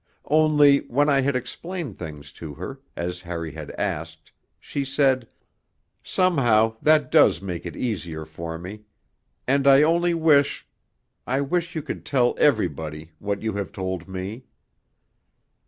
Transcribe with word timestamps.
Only, 0.25 0.79
when 0.79 1.09
I 1.09 1.21
had 1.21 1.35
explained 1.35 1.99
things 1.99 2.31
to 2.31 2.55
her, 2.55 2.79
as 2.95 3.21
Harry 3.21 3.51
had 3.51 3.69
asked, 3.77 4.31
she 4.59 4.83
said: 4.83 5.27
'Somehow, 6.01 6.77
that 6.81 7.11
does 7.11 7.39
make 7.39 7.67
it 7.67 7.75
easier 7.75 8.25
for 8.25 8.57
me 8.57 8.85
and 9.47 9.67
I 9.67 9.83
only 9.83 10.15
wish 10.15 10.67
I 11.27 11.41
wish 11.41 11.75
you 11.75 11.83
could 11.83 12.03
tell 12.03 12.33
everybody 12.39 13.11
what 13.19 13.43
you 13.43 13.53
have 13.53 13.71
told 13.71 14.07
me.' 14.07 14.45